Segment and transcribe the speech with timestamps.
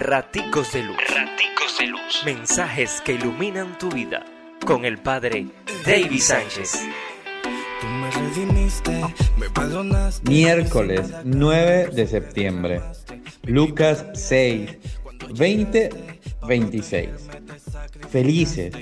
[0.00, 0.96] Raticos de Luz.
[0.96, 2.22] Raticos de Luz.
[2.24, 4.24] Mensajes que iluminan tu vida.
[4.64, 5.46] Con el Padre
[5.84, 6.86] David Sánchez.
[10.22, 12.80] Miércoles 9 de septiembre.
[13.42, 14.70] Lucas 6,
[15.36, 15.90] 20,
[16.46, 17.08] 26.
[18.08, 18.72] Felices,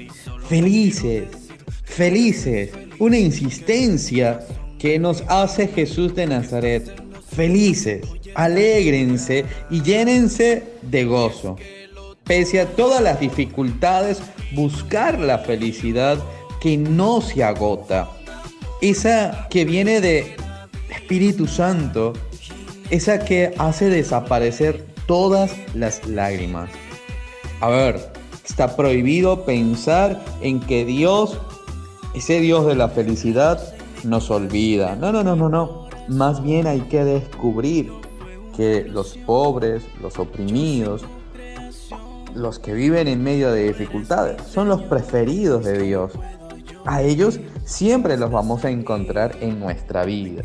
[0.46, 1.28] felices,
[1.84, 2.72] felices.
[2.98, 4.40] Una insistencia
[4.78, 6.94] que nos hace Jesús de Nazaret.
[7.34, 8.02] Felices,
[8.36, 11.56] alégrense y llénense de gozo.
[12.24, 14.20] Pese a todas las dificultades,
[14.52, 16.18] buscar la felicidad
[16.60, 18.08] que no se agota.
[18.82, 20.36] Esa que viene de
[20.90, 22.12] Espíritu Santo,
[22.90, 26.68] esa que hace desaparecer todas las lágrimas.
[27.60, 28.12] A ver,
[28.44, 31.38] está prohibido pensar en que Dios,
[32.14, 33.62] ese Dios de la felicidad,
[34.04, 34.94] nos olvida.
[34.96, 35.88] No, no, no, no, no.
[36.08, 37.90] Más bien hay que descubrir
[38.56, 41.04] que los pobres, los oprimidos,
[42.34, 46.12] los que viven en medio de dificultades, son los preferidos de Dios.
[46.84, 50.42] A ellos siempre los vamos a encontrar en nuestra vida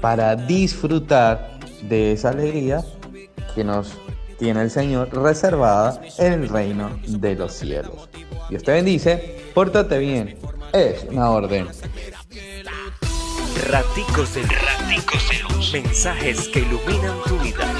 [0.00, 2.84] para disfrutar de esa alegría
[3.54, 3.92] que nos
[4.38, 8.08] tiene el Señor reservada en el reino de los cielos.
[8.50, 10.36] Dios te bendice, pórtate bien,
[10.72, 11.68] es una orden.
[13.72, 15.72] Raticos de Raticos de Luz.
[15.72, 17.74] Mensajes que iluminan tu vida.